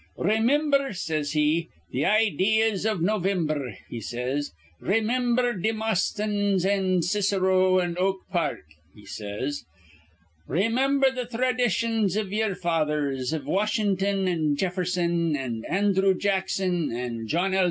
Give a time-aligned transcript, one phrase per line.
[0.17, 4.51] 'Raymimber,' says he, 'th' idees iv Novimb'r,' he says.
[4.81, 9.63] 'Raymimber Demosthens an' Cicero an' Oak Park,' he says.
[10.49, 17.53] 'Raymimber th' thraditions iv ye'er fathers, iv Washin'ton an' Jefferson an' Andhrew Jackson an' John
[17.53, 17.59] L.